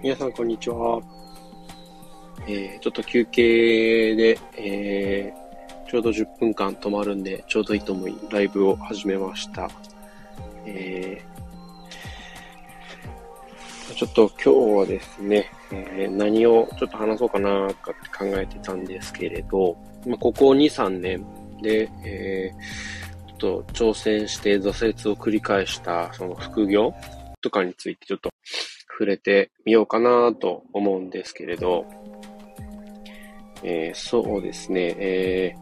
[0.00, 1.02] 皆さん、こんにちは。
[2.46, 9.68] えー、ちょっと休憩で、えー、ちょうど10分間止まるんで、ちょうどいいと思い、ライブを始めました。
[10.64, 19.76] えー、ちょっと今日はですね、えー、何をちょっと話そうかなかって考えてたんですけれど、
[20.06, 21.26] まあ、ここ2、3年
[21.60, 26.94] で、えー、ちょっと挑戦して挫折を繰り返したその副業
[27.40, 28.30] とかについてちょっと
[28.98, 31.86] 触れてみようかなと思うんですけれど、
[33.62, 35.54] えー、そうですね、え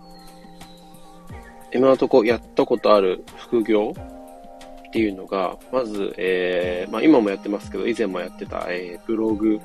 [1.73, 3.93] ー、今のとこやったことある副業
[4.89, 9.61] っていうのが、まず、えー、まあ今もやってますけど、以前もやってた、えー、ブログ、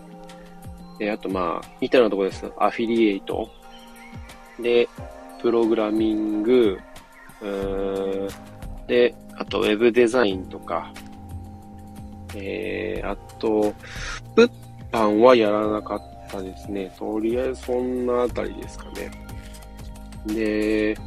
[0.99, 2.51] えー、あとまあ、似たようなとこです。
[2.57, 3.49] アフィリエイト。
[4.59, 4.89] で、
[5.41, 6.77] プログラミング、
[7.41, 8.31] うー
[8.87, 10.91] で、あとウェブデザインとか、
[12.35, 13.73] えー、あと、
[14.35, 14.51] 物
[14.91, 16.93] 販はやらなかったですね。
[16.97, 19.11] とりあえずそんなあたりですかね。
[20.27, 20.97] で、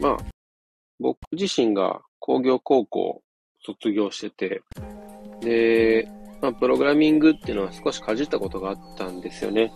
[0.00, 0.16] まあ、
[1.00, 3.22] 僕自身が工業高校
[3.64, 4.62] 卒業してて、
[5.40, 6.08] で、
[6.40, 9.72] まあ、プログラミングっていうのは少しかじったことがあったんですよね。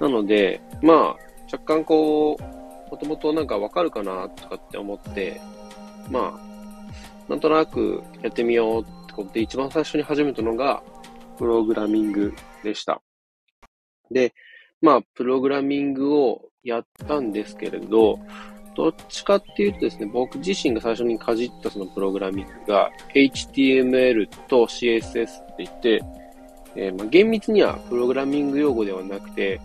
[0.00, 1.16] なので、まあ、
[1.52, 5.40] 若干こう、もともとなんかわかるかなとかって思って、
[6.10, 6.46] まあ、
[7.28, 10.82] なんとなくやってみようっで一番最初に始めたのが、
[11.38, 13.02] プログラミングでした。
[14.10, 14.34] で、
[14.80, 18.18] まあ、プログラミングをやったんですけれど、
[18.74, 26.02] どっちかっていうとですね、僕自身が最初にかじったそのプログラミングが HTML と CSS って言って、
[26.74, 29.60] えー、まあ、厳密にはプログラミング用語ではなくて、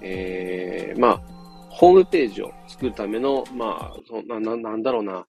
[0.00, 1.20] えー、まあ、
[1.68, 5.26] ホームページを作るための、まあ、そな、な、なんだろうな、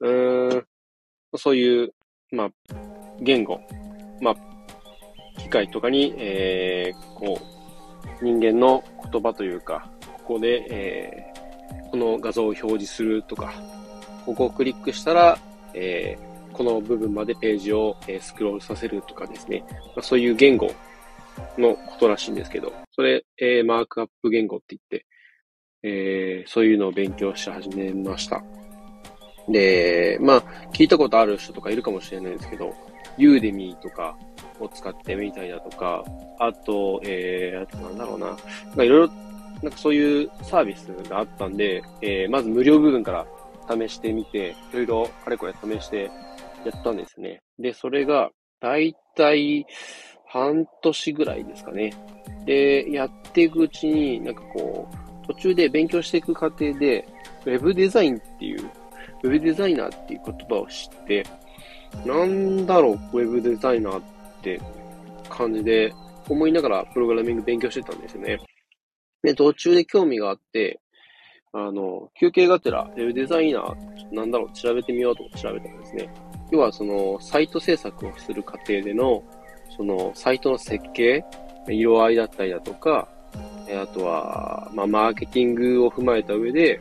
[0.00, 0.64] うん、
[1.36, 1.94] そういう、
[2.32, 2.50] まあ、
[3.20, 3.60] 言語、
[4.20, 4.36] まあ、
[5.40, 7.40] 機械とかに、えー、こ
[8.20, 9.88] う、人間の言葉というか、
[10.24, 13.54] ここで、えー、この画像を表示するとか、
[14.24, 15.38] ここをクリックしたら、
[15.74, 20.70] えー、この部分までページを、え、スクロールさせるとかですね、まあ、そういう言語
[21.58, 25.06] のことらしいんですけど、それ、えー、マークアップ言語って言って、
[25.82, 28.42] えー、そういうのを勉強し始めました。
[29.48, 32.74] で、まあ、聞いたことある人とかいるかもしれないですけど、
[33.16, 34.16] ユーデミーとか
[34.60, 36.04] を使ってみたりだとか、
[36.38, 39.12] あと、えー、あとなんだろうな、なんかいろいろ、
[39.62, 43.26] なんかそういうサービスがあったんで、えー、まず無料部分から
[43.68, 46.10] 試してみて、いろいろあれこれ試して
[46.64, 47.40] やったんですね。
[47.58, 49.66] で、それが、だいたい
[50.26, 51.92] 半年ぐらいですかね。
[52.44, 54.88] で、やっていくうちに、なんかこ
[55.24, 57.06] う、途中で勉強していく過程で、
[57.44, 58.70] ウェブデザインっていう、
[59.22, 61.24] ウェブデザイナーっていう言葉を知って、
[62.04, 64.02] なんだろう、ウェブデザイナーっ
[64.42, 64.60] て
[65.28, 65.92] 感じで
[66.28, 68.38] 思いながらプログラミング勉強してたんですよね。
[69.22, 70.80] で、途中で興味があって、
[71.52, 76.12] あの、休憩がてら、ウェブデザイナー、なんだろう、調べてみようと調べたんですね。
[76.52, 79.22] 要は、その、サイト制作をする過程での、
[79.76, 81.24] その、サイトの設計、
[81.68, 83.08] 色合いだったりだとか、
[83.82, 86.80] あとは、まあ、マーケティングを踏まえた上で、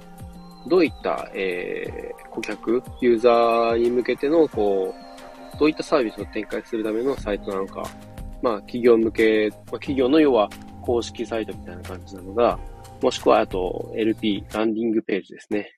[0.67, 5.04] どういった、えー、顧客、ユーザーに向けての、こう、
[5.59, 7.83] どういったサービスを展開するためのサイトなのか、
[8.41, 10.49] まあ、企業向け、まあ、企業の要は
[10.81, 12.59] 公式サイトみたいな感じなのが、
[13.01, 15.77] もしくは、あと、LP、ランディングページですね。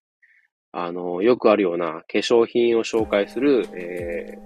[0.72, 4.38] あの、よくあるような化粧品を紹介する、え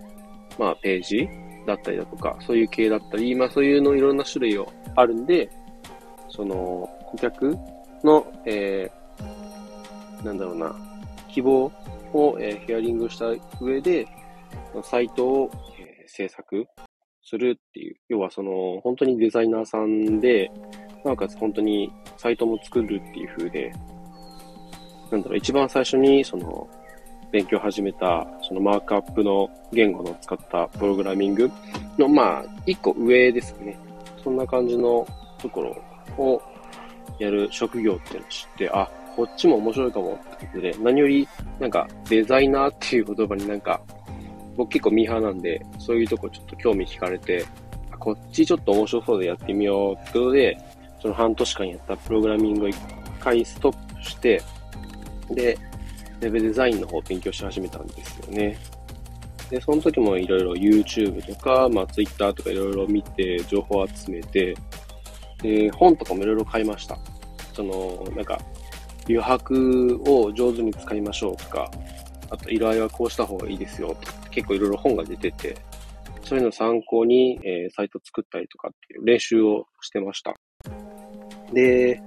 [0.57, 1.27] ー、まあ、ページ
[1.67, 5.49] だったりだとか、そういう系だったり、まあ、そういうのいろんな種類をあるんで、
[6.29, 7.57] その、顧客
[8.03, 10.73] の、えー、なんだろうな、
[11.27, 11.65] 希望
[12.13, 13.25] を、えー、ヒアリングした
[13.59, 14.07] 上で、
[14.75, 16.65] のサイトを、えー、制作
[17.23, 20.51] するっていう、要はその、本当にデザイナーさんで、
[21.03, 23.71] なおかつ本当にサイトも作るっていう風で、
[25.11, 26.69] なんだろう、一番最初にその、
[27.31, 31.49] 勉強始めた、そのマークアップの言語の使ったプログラミング
[31.97, 33.77] の、まあ、一個上ですね。
[34.21, 35.07] そんな感じの
[35.39, 35.77] ところ
[36.17, 36.41] を
[37.19, 41.27] やる職業っていうのを知って、あ、こっちも面白いかもってことで、何より、
[41.59, 43.81] なんか、デザイナーっていう言葉になんか、
[44.61, 47.45] 僕結構ミーハーなんで、そういうとこちょっと興味惹かれて、
[47.97, 50.55] こっちちょっと面白そうでやってみようってことで、
[51.01, 52.77] その半年間やったプログラミングを一
[53.19, 54.39] 回ストップして、
[55.31, 55.57] で、
[56.21, 58.55] ウェブデザインの方を勉強し始めたんですよね。
[59.49, 64.55] で、その時もいろいろ YouTube とか、まあ Twitter とかいろいろ見て、情報を集めて、
[65.41, 66.99] で、本とかもいろいろ買いました。
[67.55, 68.39] その、なんか、
[69.05, 71.71] 余白を上手に使いましょうとか、
[72.31, 73.95] あと色合いはこうした方がいいですよ、
[74.31, 75.55] 結構いろいろ本が出てて、
[76.23, 80.33] そういうのを参考に、えー、サイト作ったりとかっていう練習をしてました。
[81.53, 82.01] で、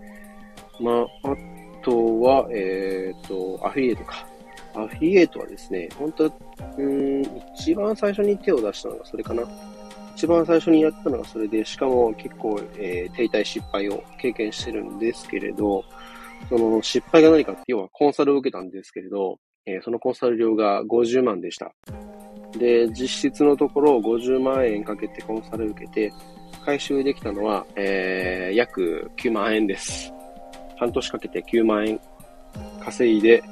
[0.80, 1.36] まあ、あ
[1.84, 4.26] とは、えっ、ー、と、アフィリエイトか。
[4.74, 6.32] アフィリエイトはですね、本当
[6.78, 7.22] うん、
[7.54, 9.42] 一番最初に手を出したのがそれかな。
[10.16, 15.84] 一番最初にやったのがそれで、しかも結構、えー、停滞失敗を経験してるんですけれど、
[16.48, 21.72] その失敗が何かって、要はコンサルを受けたんですけれど、えー、そのコンサル料が50万でした。
[22.58, 26.12] で、実質のところ50万円かけてコンサル受けて、
[26.64, 30.12] 回収できたのは、えー、約9万円です。
[30.76, 32.00] 半年かけて9万円
[32.80, 33.42] 稼いで、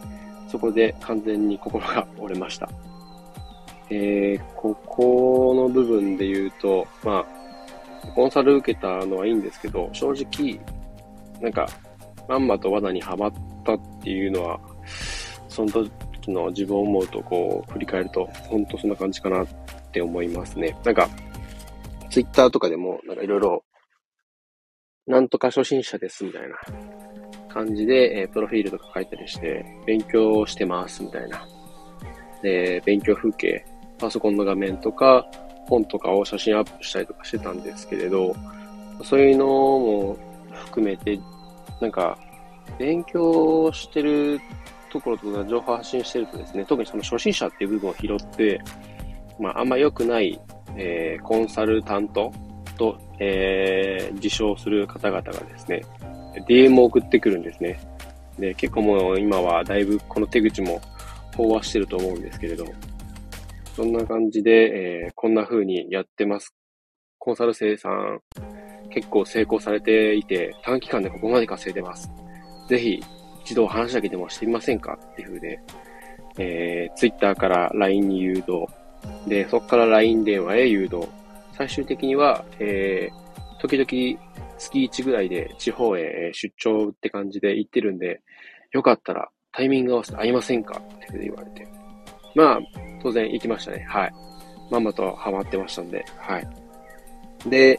[0.49, 2.69] そこで完全に心が折れました。
[3.89, 10.61] えー、ここの部分で言うと、まあ、コンサル受けたのはいいんですけど、正直、
[11.41, 11.67] なんか、
[12.29, 13.33] まんまと罠にはまっ
[13.65, 14.61] たっていうのは、
[15.53, 19.47] その時の自分を思うと、こう、振り返ると、本当そんな感じかなっ
[19.93, 20.77] て思いますね。
[20.83, 21.09] なんか、
[22.11, 23.65] ツイッターとかでも、なんかいろいろ、
[25.07, 26.57] なんとか初心者ですみたいな
[27.49, 31.47] 感じで、え、プロフィールとか書いたりして、勉強してますみたいな。
[32.43, 33.65] で、勉強風景、
[33.99, 35.27] パソコンの画面とか、
[35.69, 38.35] 本とかを写真アップしたりとかしてたんですけれど、
[39.05, 40.17] そういうのも
[40.67, 41.19] 含めて、
[41.81, 42.19] なんか、
[42.79, 44.41] 勉強してる
[44.93, 48.61] ところとか情報発信してるとですね、特にその初心者っていう部分を拾って、
[49.41, 50.39] まあ、あんま良くない、
[50.77, 52.31] えー、コンサルタント
[52.77, 55.83] と、えー、自称する方々がですね、
[56.49, 57.81] DM を送ってくるんですね。
[58.39, 60.81] で、結構もう今はだいぶこの手口も
[61.33, 62.67] 飽和してると思うんですけれど、
[63.75, 66.55] そんな感じで、えー、こんな風にやってます。
[67.19, 68.21] コンサル生さん、
[68.91, 72.11] 結構成功されていて、短期間でここまで稼いでます。
[72.69, 73.03] ぜひ、
[73.45, 74.99] 一度話だけでもしてみませんか？
[75.13, 75.61] っていう風で、
[76.39, 78.67] えー、Twitter から LINE に誘導。
[79.27, 81.09] で、そこから LINE 電話へ誘導。
[81.53, 83.87] 最終的には、えー、時々
[84.59, 88.21] 月1ぐらいで地方へ出張って感じで行ってるんで、
[88.73, 90.81] よかったらタイミング合わせて会いませんか？
[90.81, 91.67] ってふうで言われて。
[92.35, 92.61] まあ、
[93.03, 93.85] 当然行きましたね。
[93.89, 94.13] はい。
[94.71, 96.49] まんまとハマってましたんで、はい。
[97.51, 97.79] で、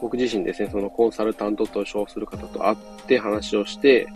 [0.00, 2.76] 僕自身ですね、そのコンサルタントと称する方と会っ
[3.06, 4.06] て話をして、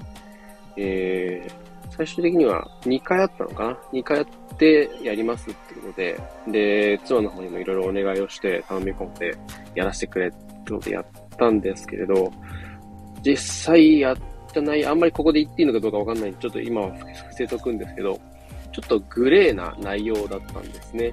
[0.76, 9.36] えー、最終的には2回あったのかな ?2 回やってやりますってことで、で、妻の方にもいろいろお願いをして頼み込んで
[9.74, 10.36] やらせてくれって
[10.70, 11.06] ことでやっ
[11.36, 12.32] たんですけれど、
[13.24, 14.16] 実際やっ
[14.52, 18.20] た内容、あんまりここで言っていいのかどうかわかんないんで、ちょっと今は伏せとくんですけど、
[18.72, 21.12] ちょっとグレーな内容だったんですね。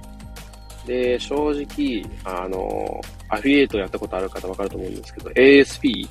[0.86, 6.08] で、正直、あの、アフィリエイトやったことある方わかると思うんですけど、ASP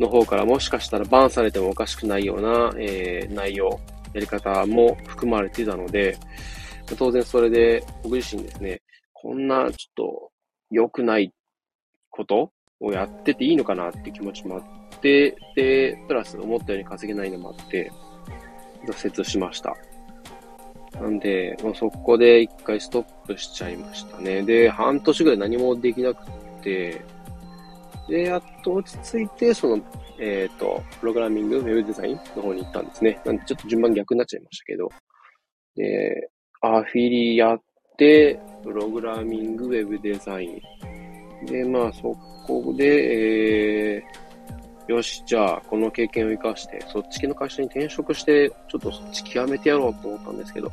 [0.00, 3.78] の方からもしかしたらバンされてもおかしくないような、えー、内容、
[4.14, 6.18] やり方も含まれていたので、
[6.98, 8.82] 当然それで僕自身ですね、
[9.12, 10.30] こんなちょっと
[10.70, 11.32] 良くない
[12.10, 12.50] こと
[12.80, 17.92] をやってていいのかなって気持ちもあって、で、プラス思ったように稼げないのもあって、
[18.86, 19.76] 挫折しました。
[21.00, 24.42] なんで、もうそこで一回ストップしちゃいましたね。
[24.42, 26.26] で、半年ぐらい何もできなく
[26.62, 27.04] て、
[28.10, 29.82] で、やっと落ち着いて、その、
[30.18, 33.20] えっ、ー、と、プログラミング、ウェブデザインの方に行ったんですね。
[33.24, 34.88] なんで、ちょっと順番逆になっちゃいましたけど。
[35.76, 36.30] で、
[36.60, 37.62] アフィリやっ
[37.96, 40.60] て、プログラミング、ウェブデザイ
[41.42, 41.46] ン。
[41.46, 42.14] で、まあ、そ
[42.46, 50.72] こで、えー、よし、じゃあ、この経験を活かして、そっち系の会社に転職して、ちょっとそっち極めてやろうと思ったんですけど、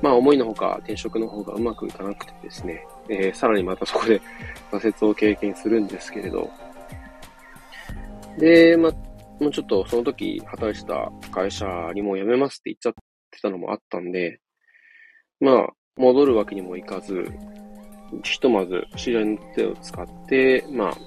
[0.00, 4.20] まあ、思いのほか転職の方がうまくいかなくてですね、えー、さらにまたそこで
[4.72, 6.50] 挫折を経験するんですけれど、
[8.38, 8.92] で、まあ、
[9.42, 12.94] もうちょっとその時働いてた会社にも辞めますって言っちゃっ
[13.30, 14.40] てたのもあったんで、
[15.40, 17.26] まあ、戻るわけにもいかず、
[18.22, 20.98] ひとまず知り合いの手を使って、まあ、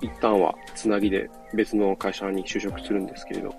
[0.00, 3.54] 一旦はつなぎで別の会社に就職するんですけれど、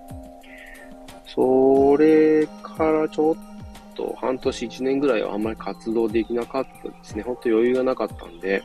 [1.27, 3.54] それからちょっ
[3.95, 7.23] と半年一年ぐらいはあんまり活動できなかったですね。
[7.23, 8.61] ほんと余裕がなかったんで。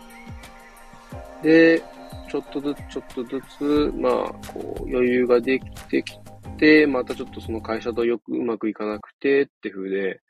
[1.43, 1.83] で、
[2.31, 4.13] ちょっとずつちょっとずつ、まあ、
[4.53, 6.19] こう、余裕ができてき
[6.59, 10.21] て、またちょっとその会社とよくうまくいかなくてって風で、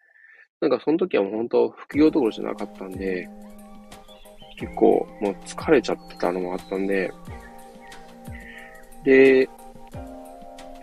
[0.61, 3.29] なんかその時はもう本当副業どころじゃなかったんで、
[4.57, 7.11] 結構もう疲れちゃってたのもあったんで、
[9.05, 9.49] で、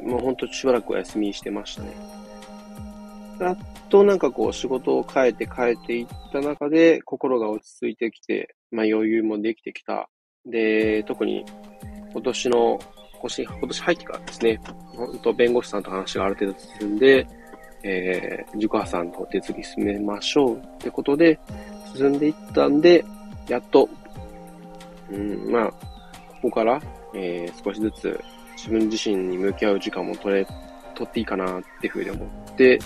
[0.04, 2.17] もうほんとしばらくお休みしてましたね。
[3.39, 3.58] やっ
[3.89, 10.10] となんかこう仕事を変えて変えていった中で心が落ち着いてきて、まあ余裕もできてきた。
[10.46, 11.46] で、特に
[12.12, 12.79] 今年の、
[13.13, 14.60] 今年今年入ってからですね、
[14.96, 17.27] 本当弁護士さんと話がある程度進んで、
[17.84, 21.39] えー、自己破産の手続き進めましょうってことで
[21.96, 23.03] 進んでいったんで、
[23.48, 23.89] やっと、
[25.12, 25.77] うん、まあ、こ
[26.44, 26.82] こから、
[27.15, 28.20] えー、少しずつ
[28.56, 30.48] 自分自身に向き合う時間も取れ、
[30.96, 32.79] 取っていいかなっていうふうに思って、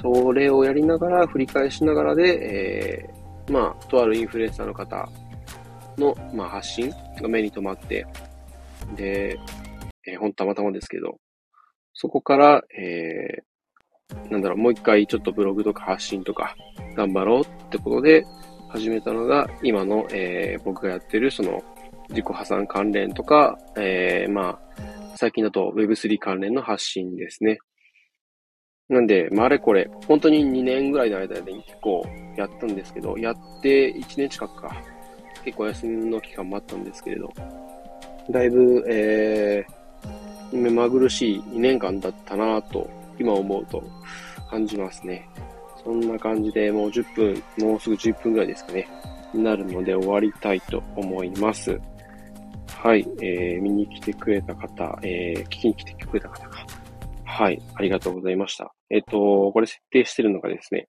[0.00, 5.08] それをやりながら、振り返しながらで、えー、まあ、とあるインフルエンサーの方
[5.96, 6.90] の、まあ、発信
[7.20, 8.06] が目に留まって、
[8.96, 9.38] で、
[10.06, 11.18] えー、ほんたまたまですけど、
[11.94, 16.54] そこから、えー、なんだろう、もう一回ちょっとブログとか発信とか
[16.94, 18.24] 頑張ろうってことで
[18.68, 21.62] 始めたのが、今の、えー、僕がやってるその
[22.10, 24.60] 自己破産関連とか、えー、まあ、
[25.16, 27.58] 最近だと Web3 関連の発信ですね。
[28.88, 34.82] なんで、まあ、あれこれ、本当に2年ぐらいの間で結構やったんですけど、やって1年近くか、
[35.44, 37.30] 結構休みの期間もあったんですけれど、
[38.30, 43.82] だいぶ、えー、目まぐるしい2年間だったなぁと、今思うと
[44.50, 45.28] 感じますね。
[45.84, 48.88] そんな感じでもう10分、もうすぐ10分ぐらいですかね、
[49.34, 51.78] になるので終わりたいと思います。
[52.74, 56.66] はい、えー、見に来てくれた方、えー、聞きに来てくれた方か。
[57.24, 58.77] はい、ありがとうございました。
[58.90, 60.88] えっ、と、これ設定してるのがですね、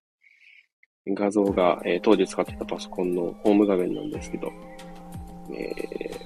[1.07, 4.51] 画像が、えー、当時使ってたパソコンのホーム画面なんですけど、
[5.51, 5.73] え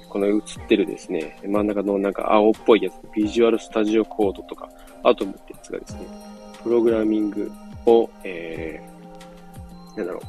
[0.06, 4.68] ー、この映ってるですね、真ん中のなんか青っぽいやつ、ビジュアルスタジオコードとか、
[5.02, 6.00] アトムってやつがですね、
[6.62, 7.50] プログラミング
[7.86, 10.22] を、えー、なんだろう、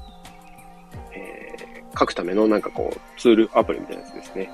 [1.16, 4.50] えー、書くためのなんかこう、ツールアプリみたいなやつですね。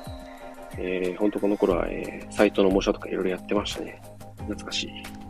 [0.77, 4.01] えー、ほんとこの頃は、えー、サイトの模写とかいろいろやってましたね。
[4.37, 5.20] 懐かしい。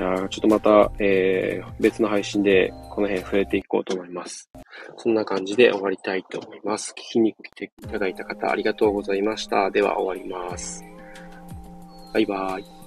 [0.00, 4.48] いやちょっとまた、えー、別の配信でこの辺触れていこうと思います。
[4.96, 6.92] そんな感じで終わりたいと思います。
[6.92, 9.70] 聞きに来ていただいた方ありがとうございました。
[9.70, 10.82] では終わります。
[12.14, 12.79] バイバーイ。